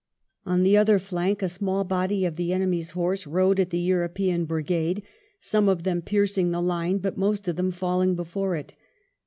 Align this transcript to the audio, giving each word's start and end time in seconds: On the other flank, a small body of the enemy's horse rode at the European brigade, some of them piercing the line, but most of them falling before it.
On 0.47 0.63
the 0.63 0.75
other 0.75 0.97
flank, 0.97 1.43
a 1.43 1.47
small 1.47 1.83
body 1.83 2.25
of 2.25 2.35
the 2.35 2.51
enemy's 2.53 2.89
horse 2.97 3.27
rode 3.27 3.59
at 3.59 3.69
the 3.69 3.77
European 3.79 4.45
brigade, 4.45 5.03
some 5.39 5.69
of 5.69 5.83
them 5.83 6.01
piercing 6.01 6.49
the 6.49 6.59
line, 6.59 6.97
but 6.97 7.17
most 7.19 7.47
of 7.47 7.55
them 7.55 7.69
falling 7.69 8.15
before 8.15 8.55
it. 8.55 8.73